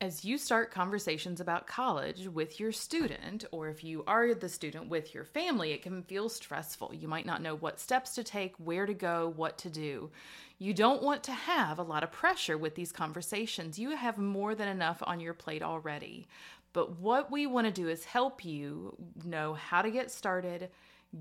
[0.00, 4.88] as you start conversations about college with your student, or if you are the student
[4.88, 6.94] with your family, it can feel stressful.
[6.94, 10.10] You might not know what steps to take, where to go, what to do.
[10.58, 13.78] You don't want to have a lot of pressure with these conversations.
[13.78, 16.28] You have more than enough on your plate already.
[16.72, 20.70] But what we want to do is help you know how to get started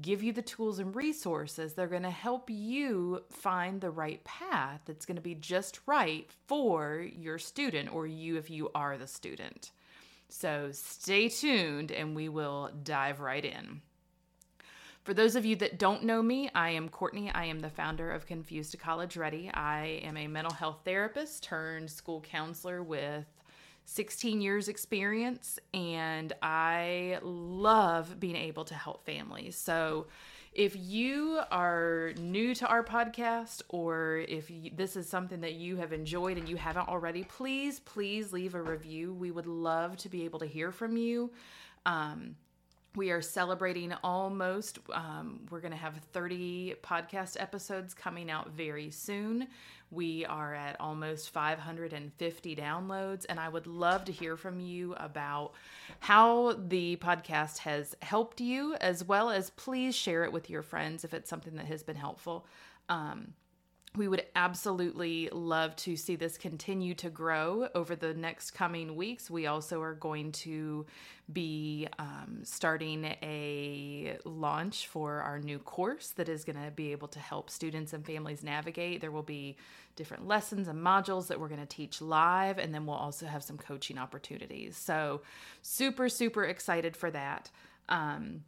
[0.02, 4.24] give you the tools and resources that are going to help you find the right
[4.24, 8.98] path that's going to be just right for your student or you if you are
[8.98, 9.72] the student.
[10.30, 13.82] So stay tuned and we will dive right in.
[15.04, 17.32] For those of you that don't know me, I am Courtney.
[17.32, 19.50] I am the founder of Confused to College Ready.
[19.52, 23.26] I am a mental health therapist turned school counselor with
[23.90, 29.58] 16 years experience and I love being able to help families.
[29.58, 30.06] So
[30.54, 35.78] if you are new to our podcast or if you, this is something that you
[35.78, 39.12] have enjoyed and you haven't already, please, please leave a review.
[39.12, 41.32] We would love to be able to hear from you.
[41.88, 42.36] Um,
[42.96, 48.92] we are celebrating almost um, we're going to have 30 podcast episodes coming out very
[48.92, 49.48] soon
[49.92, 55.54] we are at almost 550 downloads and i would love to hear from you about
[56.00, 61.04] how the podcast has helped you as well as please share it with your friends
[61.04, 62.46] if it's something that has been helpful.
[62.88, 63.34] Um,
[63.96, 69.32] we would absolutely love to see this continue to grow over the next coming weeks.
[69.32, 70.86] We also are going to
[71.34, 77.08] be um, starting a launch for our new course that is going to be able
[77.10, 79.02] to help students and families navigate.
[79.02, 79.58] There will be
[79.96, 83.44] different lessons and modules that we're going to teach live, and then we'll also have
[83.44, 84.78] some coaching opportunities.
[84.78, 85.22] So,
[85.62, 87.50] super, super excited for that.
[87.90, 88.44] Um,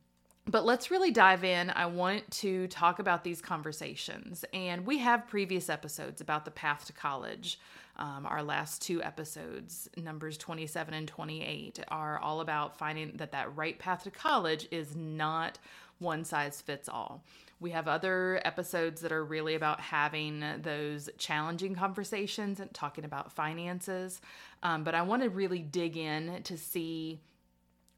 [0.52, 1.70] but let's really dive in.
[1.70, 4.44] I want to talk about these conversations.
[4.54, 7.60] And we have previous episodes about the path to college.
[7.98, 13.56] Um, our last two episodes, numbers 27 and 28, are all about finding that that
[13.56, 15.58] right path to college is not
[16.00, 17.24] one size fits all.
[17.60, 23.32] We have other episodes that are really about having those challenging conversations and talking about
[23.32, 24.20] finances.
[24.64, 27.22] Um, but I want to really dig in to see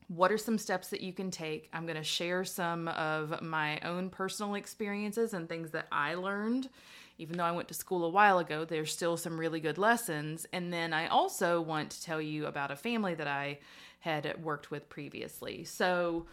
[0.07, 1.69] what are some steps that you can take?
[1.73, 6.69] I'm going to share some of my own personal experiences and things that I learned.
[7.17, 10.47] Even though I went to school a while ago, there's still some really good lessons.
[10.51, 13.59] And then I also want to tell you about a family that I
[13.99, 15.63] had worked with previously.
[15.63, 16.25] So,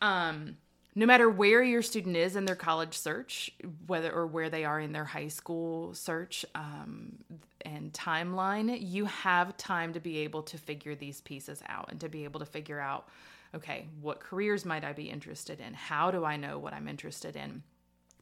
[0.00, 0.56] um,
[0.98, 3.52] no matter where your student is in their college search,
[3.86, 7.12] whether or where they are in their high school search um,
[7.64, 12.08] and timeline, you have time to be able to figure these pieces out and to
[12.08, 13.08] be able to figure out
[13.54, 15.72] okay, what careers might I be interested in?
[15.72, 17.62] How do I know what I'm interested in?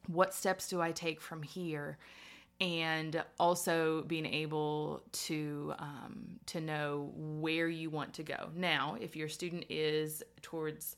[0.07, 1.97] What steps do I take from here?
[2.59, 8.49] and also being able to um, to know where you want to go.
[8.55, 10.97] Now, if your student is towards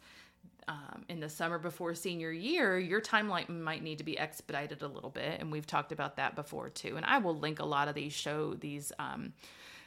[0.68, 4.88] um, in the summer before senior year, your timeline might need to be expedited a
[4.88, 6.96] little bit, and we've talked about that before too.
[6.96, 9.32] And I will link a lot of these show these um,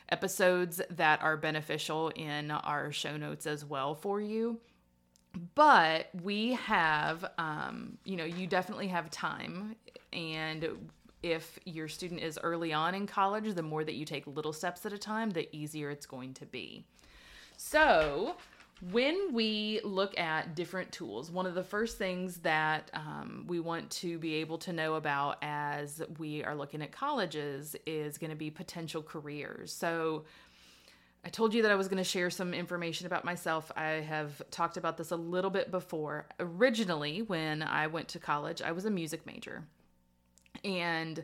[0.10, 4.60] episodes that are beneficial in our show notes as well for you.
[5.56, 9.76] But we have, um, you know, you definitely have time,
[10.12, 10.68] and
[11.24, 14.86] if your student is early on in college, the more that you take little steps
[14.86, 16.86] at a time, the easier it's going to be.
[17.56, 18.36] So,
[18.90, 23.90] when we look at different tools, one of the first things that um, we want
[23.92, 28.36] to be able to know about as we are looking at colleges is going to
[28.36, 29.72] be potential careers.
[29.72, 30.26] So,
[31.24, 33.72] I told you that I was going to share some information about myself.
[33.76, 36.26] I have talked about this a little bit before.
[36.40, 39.64] Originally, when I went to college, I was a music major.
[40.64, 41.24] And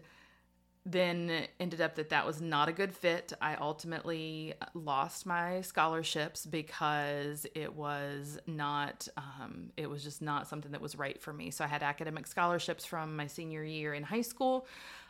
[0.89, 3.33] then ended up that that was not a good fit.
[3.41, 10.71] I ultimately lost my scholarships because it was not, um, it was just not something
[10.71, 11.51] that was right for me.
[11.51, 14.65] So I had academic scholarships from my senior year in high school.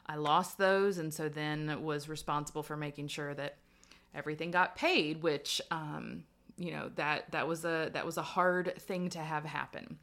[0.07, 3.57] I lost those, and so then was responsible for making sure that
[4.15, 6.23] everything got paid, which, um,
[6.57, 9.99] you know, that that was a that was a hard thing to have happen.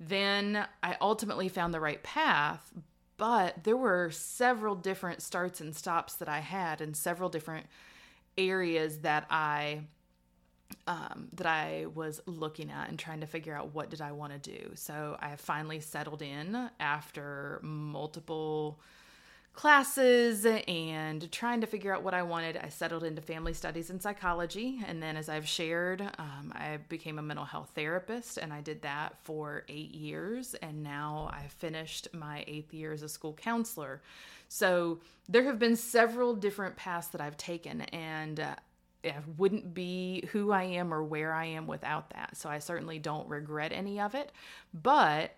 [0.00, 2.72] Then I ultimately found the right path,
[3.18, 7.66] but there were several different starts and stops that I had and several different
[8.38, 9.82] areas that I
[10.86, 14.42] um, that I was looking at and trying to figure out what did I want
[14.42, 14.70] to do.
[14.74, 18.78] So I finally settled in after multiple
[19.52, 24.00] classes and trying to figure out what I wanted, I settled into family studies and
[24.00, 24.80] psychology.
[24.86, 28.82] And then, as I've shared, um, I became a mental health therapist and I did
[28.82, 30.54] that for eight years.
[30.62, 34.00] And now I finished my eighth year as a school counselor.
[34.48, 37.80] So, there have been several different paths that I've taken.
[37.82, 38.54] And uh,
[39.04, 42.36] I wouldn't be who I am or where I am without that.
[42.36, 44.32] So I certainly don't regret any of it.
[44.74, 45.34] But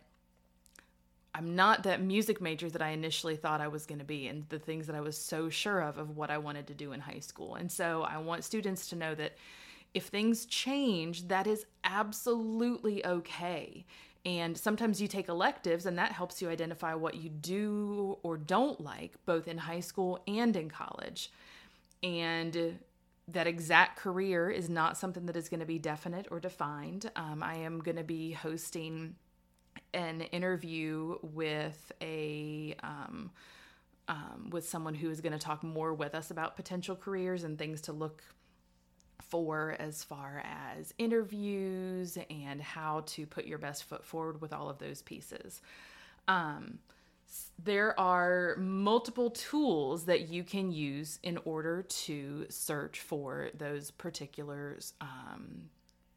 [1.34, 4.48] I'm not that music major that I initially thought I was going to be and
[4.48, 7.00] the things that I was so sure of of what I wanted to do in
[7.00, 7.54] high school.
[7.54, 9.36] And so I want students to know that
[9.94, 13.84] if things change, that is absolutely okay.
[14.24, 18.80] And sometimes you take electives, and that helps you identify what you do or don't
[18.80, 21.32] like, both in high school and in college.
[22.02, 22.78] And
[23.28, 27.10] that exact career is not something that is going to be definite or defined.
[27.16, 29.14] Um, I am going to be hosting
[29.94, 33.30] an interview with a um,
[34.08, 37.58] um, with someone who is going to talk more with us about potential careers and
[37.58, 38.22] things to look
[39.28, 44.68] for as far as interviews and how to put your best foot forward with all
[44.68, 45.62] of those pieces.
[46.26, 46.80] Um,
[47.62, 54.78] there are multiple tools that you can use in order to search for those particular
[55.00, 55.68] um,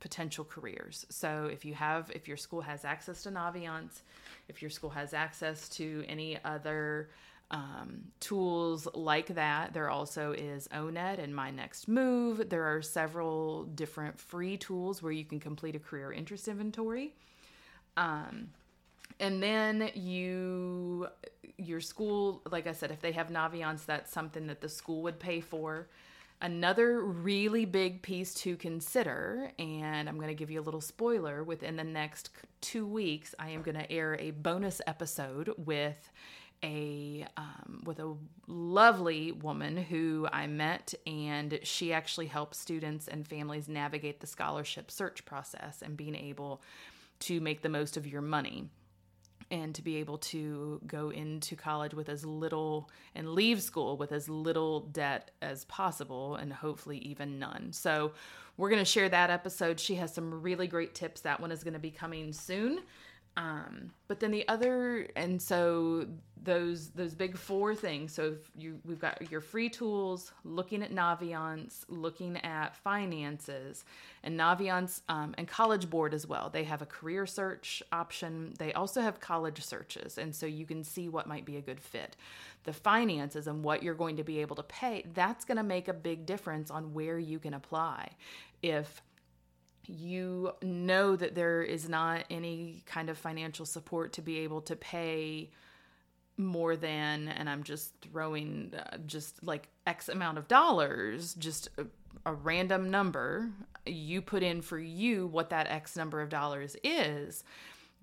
[0.04, 1.08] potential careers.
[1.10, 4.02] So if you have, if your school has access to Naviance,
[4.50, 7.10] if your school has access to any other
[7.52, 9.74] um, tools like that.
[9.74, 12.50] There also is O*NET and My Next Move.
[12.50, 17.14] There are several different free tools where you can complete a career interest inventory.
[17.96, 18.50] Um,
[19.20, 21.08] and then you,
[21.58, 25.20] your school, like I said, if they have Naviance, that's something that the school would
[25.20, 25.88] pay for.
[26.44, 31.42] Another really big piece to consider, and I'm going to give you a little spoiler
[31.42, 36.12] within the next two weeks, I am going to air a bonus episode with
[36.62, 38.13] a um, with a
[38.48, 44.92] lovely woman who I met, and she actually helps students and families navigate the scholarship
[44.92, 46.62] search process and being able
[47.19, 48.66] to make the most of your money
[49.54, 54.12] and to be able to go into college with as little and leave school with
[54.12, 57.72] as little debt as possible and hopefully even none.
[57.72, 58.12] So,
[58.56, 59.80] we're going to share that episode.
[59.80, 61.22] She has some really great tips.
[61.22, 62.82] That one is going to be coming soon.
[63.36, 66.06] Um, but then the other, and so
[66.44, 68.13] those those big four things.
[68.13, 73.86] So you we've got your free tools, looking at Naviance, looking at finances,
[74.24, 76.50] and Naviance um, and College Board as well.
[76.50, 78.54] They have a career search option.
[78.60, 81.80] They also have college searches, and so you can see what might be a good
[81.80, 82.18] fit.
[82.66, 85.06] The finances and what you're going to be able to pay.
[85.13, 88.12] That's going to make a big difference on where you can apply.
[88.62, 89.01] If
[89.86, 94.75] you know that there is not any kind of financial support to be able to
[94.78, 95.50] pay
[96.38, 101.86] more than and i'm just throwing uh, just like x amount of dollars just a,
[102.26, 103.50] a, random number
[103.86, 107.44] you put in for you what that x number of dollars is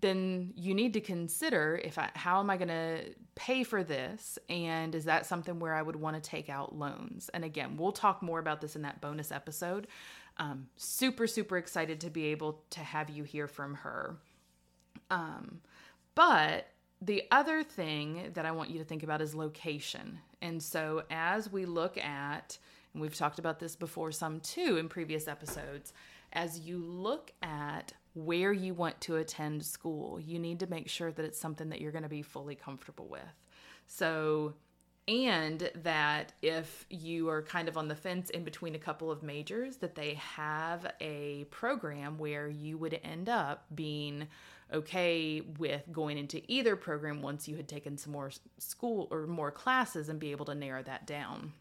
[0.01, 4.39] then you need to consider if I, how am i going to pay for this
[4.49, 7.93] and is that something where i would want to take out loans and again we'll
[7.93, 9.89] talk more about this in that bonus episode
[10.41, 14.17] um, super, super excited to be able to have you hear from her.
[15.11, 15.61] Um,
[16.15, 16.67] but
[17.03, 20.19] the other thing that I want you to think about is location.
[20.43, 22.59] And so as we look at,
[22.93, 25.93] and we've talked about this before some too in previous episodes,
[26.33, 31.11] as you look at where you want to attend school, you need to make sure
[31.13, 33.21] that it's something that you're going to be fully comfortable with.
[33.87, 34.55] So
[35.09, 39.23] and that if you are kind of on the fence in between a couple of
[39.23, 44.29] majors that they have a program where you would end up being
[44.73, 49.51] okay with going into either program once you had taken some more school or more
[49.51, 51.53] classes and be able to narrow that down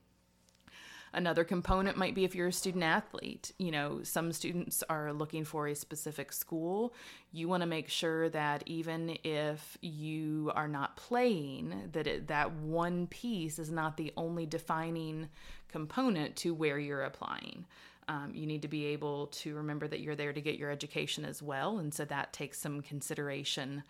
[1.14, 3.52] Another component might be if you're a student athlete.
[3.58, 6.94] You know, some students are looking for a specific school.
[7.32, 12.54] You want to make sure that even if you are not playing, that it, that
[12.54, 15.30] one piece is not the only defining
[15.68, 17.66] component to where you're applying.
[18.08, 21.26] Um, you need to be able to remember that you're there to get your education
[21.26, 23.84] as well, and so that takes some consideration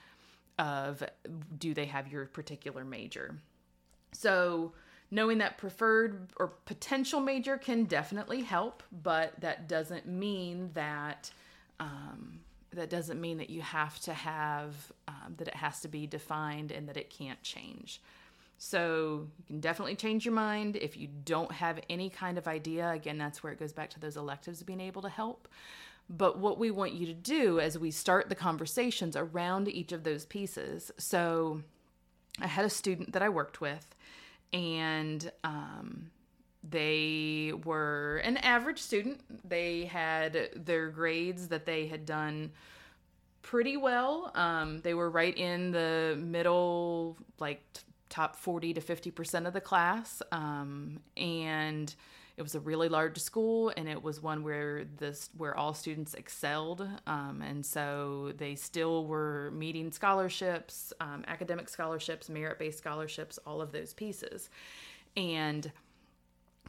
[0.58, 1.02] of
[1.58, 3.38] do they have your particular major.
[4.12, 4.74] So
[5.12, 11.32] knowing that preferred or potential major can definitely help, but that doesn't mean that
[11.80, 12.40] um,
[12.72, 14.76] that doesn't mean that you have to have
[15.08, 18.02] um, that it has to be defined and that it can't change.
[18.60, 22.90] So you can definitely change your mind if you don't have any kind of idea.
[22.90, 25.48] Again, that's where it goes back to those electives being able to help.
[26.10, 30.04] But what we want you to do as we start the conversations around each of
[30.04, 30.92] those pieces.
[30.98, 31.62] So
[32.42, 33.96] I had a student that I worked with
[34.54, 36.12] and um,
[36.68, 39.22] they were an average student.
[39.48, 42.52] They had their grades that they had done
[43.42, 44.32] pretty well.
[44.36, 49.62] Um, they were right in the middle, like t- top 40 to 50% of the
[49.62, 50.22] class.
[50.32, 51.94] Um, and
[52.40, 56.14] it was a really large school and it was one where this where all students
[56.14, 56.88] excelled.
[57.06, 63.74] Um, and so they still were meeting scholarships um, academic scholarships merit-based scholarships all of
[63.74, 64.50] those pieces.
[65.18, 65.70] And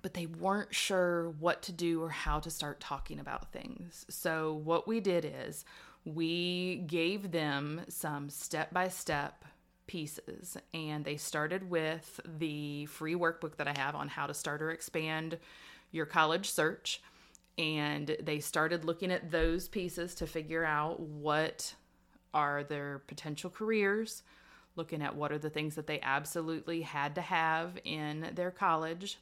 [0.02, 4.04] but they weren't sure what to do or how to start talking about things.
[4.08, 5.64] So what we did is
[6.04, 9.44] we gave them some step-by-step
[9.90, 10.56] pieces.
[10.72, 14.70] And they started with the free workbook that I have on how to start or
[14.70, 15.36] expand
[15.90, 17.02] your college search.
[17.58, 21.74] And they started looking at those pieces to figure out what
[22.32, 24.22] are their potential careers,
[24.76, 29.18] looking at what are the things that they absolutely had to have in their college,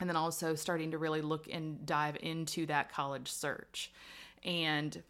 [0.00, 3.92] and then also starting to really look and dive into that college search.
[4.42, 5.02] And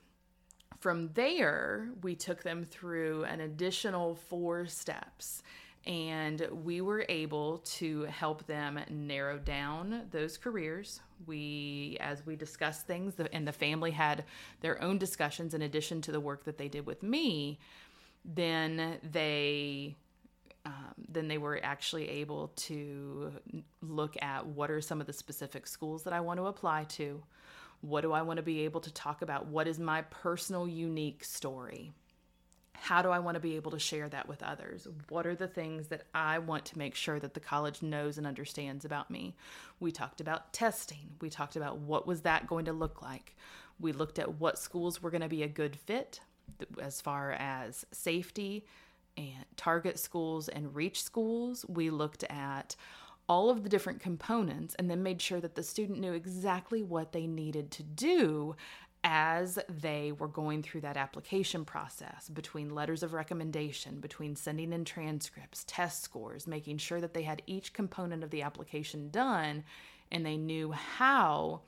[0.82, 5.44] from there, we took them through an additional four steps
[5.86, 11.00] and we were able to help them narrow down those careers.
[11.26, 14.24] We, as we discussed things, and the family had
[14.60, 17.60] their own discussions in addition to the work that they did with me,
[18.24, 19.96] then they
[20.64, 23.32] um, then they were actually able to
[23.80, 27.20] look at what are some of the specific schools that I want to apply to,
[27.82, 29.46] what do I want to be able to talk about?
[29.46, 31.92] What is my personal, unique story?
[32.74, 34.88] How do I want to be able to share that with others?
[35.08, 38.26] What are the things that I want to make sure that the college knows and
[38.26, 39.36] understands about me?
[39.78, 41.10] We talked about testing.
[41.20, 43.36] We talked about what was that going to look like.
[43.78, 46.20] We looked at what schools were going to be a good fit
[46.80, 48.64] as far as safety
[49.16, 51.64] and target schools and reach schools.
[51.68, 52.76] We looked at
[53.32, 57.12] all of the different components and then made sure that the student knew exactly what
[57.12, 58.54] they needed to do
[59.04, 64.84] as they were going through that application process between letters of recommendation, between sending in
[64.84, 69.64] transcripts, test scores, making sure that they had each component of the application done
[70.10, 71.62] and they knew how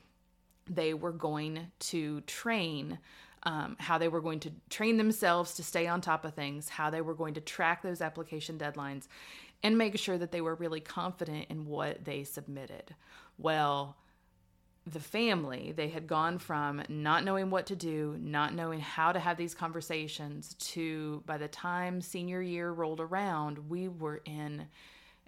[0.69, 2.99] they were going to train.
[3.47, 6.89] Um, how they were going to train themselves to stay on top of things, how
[6.89, 9.07] they were going to track those application deadlines,
[9.65, 12.93] and make sure that they were really confident in what they submitted.
[13.39, 13.97] Well,
[14.85, 19.19] the family, they had gone from not knowing what to do, not knowing how to
[19.19, 24.67] have these conversations, to by the time senior year rolled around, we were in,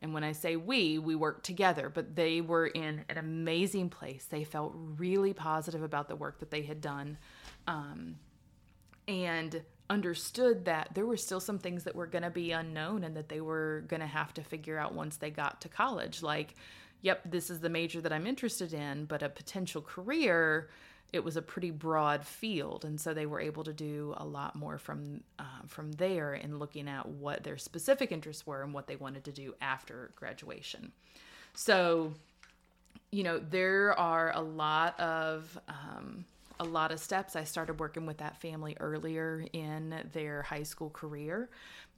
[0.03, 4.27] and when I say we, we worked together, but they were in an amazing place.
[4.29, 7.17] They felt really positive about the work that they had done.
[7.65, 8.17] Um,
[9.07, 13.15] and understood that there were still some things that were going to be unknown and
[13.15, 16.21] that they were going to have to figure out once they got to college.
[16.21, 16.55] Like
[17.01, 20.67] yep this is the major that i'm interested in but a potential career
[21.13, 22.83] it was a pretty broad field.
[22.83, 26.59] And so they were able to do a lot more from uh, from there in
[26.59, 30.91] looking at what their specific interests were and what they wanted to do after graduation.
[31.53, 32.13] So
[33.11, 36.25] you know there are a lot of um,
[36.59, 37.35] a lot of steps.
[37.35, 41.49] I started working with that family earlier in their high school career,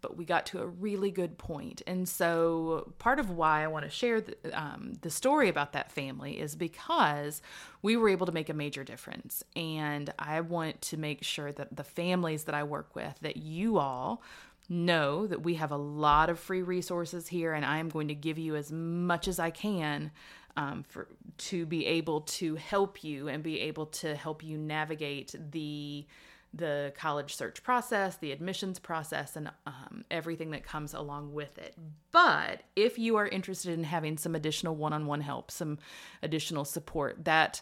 [0.02, 1.82] but we got to a really good point.
[1.88, 5.92] And so, part of why I want to share the, um, the story about that
[5.92, 7.42] family is because
[7.82, 9.44] we were able to make a major difference.
[9.56, 13.78] And I want to make sure that the families that I work with, that you
[13.78, 14.22] all,
[14.70, 18.14] know that we have a lot of free resources here and I am going to
[18.14, 20.12] give you as much as I can
[20.60, 25.34] um, for to be able to help you and be able to help you navigate
[25.52, 26.06] the
[26.52, 31.76] the college search process, the admissions process, and um, everything that comes along with it.
[32.12, 35.78] But if you are interested in having some additional one on one help, some
[36.24, 37.62] additional support, that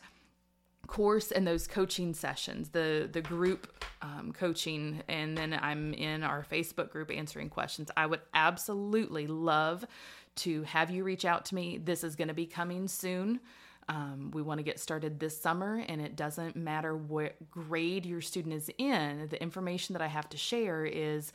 [0.87, 6.45] course and those coaching sessions, the the group um, coaching, and then I'm in our
[6.49, 7.91] Facebook group answering questions.
[7.95, 9.85] I would absolutely love
[10.37, 11.77] to have you reach out to me.
[11.77, 13.39] This is going to be coming soon.
[13.89, 18.21] Um, we want to get started this summer, and it doesn't matter what grade your
[18.21, 19.27] student is in.
[19.29, 21.31] The information that I have to share is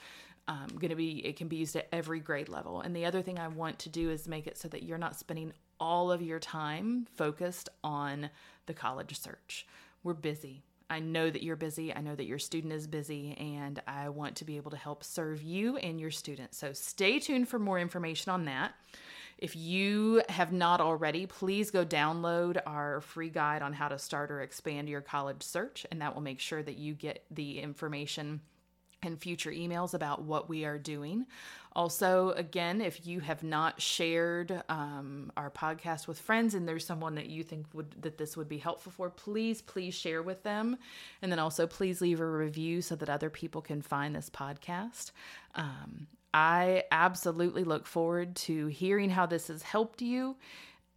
[0.48, 2.80] um, going to be, it can be used at every grade level.
[2.80, 5.16] And the other thing I want to do is make it so that you're not
[5.16, 8.28] spending all of your time focused on
[8.66, 9.66] the college search.
[10.02, 10.62] We're busy.
[10.90, 11.94] I know that you're busy.
[11.94, 15.04] I know that your student is busy, and I want to be able to help
[15.04, 16.54] serve you and your student.
[16.54, 18.74] So stay tuned for more information on that.
[19.38, 24.30] If you have not already, please go download our free guide on how to start
[24.30, 28.40] or expand your college search, and that will make sure that you get the information
[29.02, 31.26] and future emails about what we are doing.
[31.74, 37.14] Also, again, if you have not shared um, our podcast with friends and there's someone
[37.14, 40.76] that you think would that this would be helpful for, please, please share with them.
[41.22, 45.12] And then also, please leave a review so that other people can find this podcast.
[45.54, 50.36] Um, I absolutely look forward to hearing how this has helped you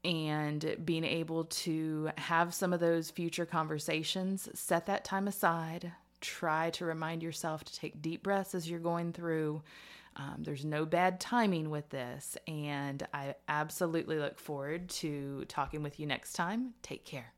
[0.04, 5.92] and being able to have some of those future conversations, set that time aside.
[6.22, 9.62] Try to remind yourself to take deep breaths as you're going through.
[10.16, 16.00] Um, there's no bad timing with this, and I absolutely look forward to talking with
[16.00, 16.74] you next time.
[16.82, 17.35] Take care.